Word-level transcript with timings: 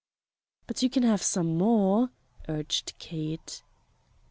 "But 0.65 0.81
you 0.81 0.89
can 0.89 1.03
have 1.03 1.21
some 1.21 1.59
more," 1.59 2.09
urged 2.49 2.95
Kate. 2.97 3.61